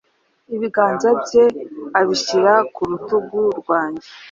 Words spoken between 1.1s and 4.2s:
bye abishyira kurutugu rwanjye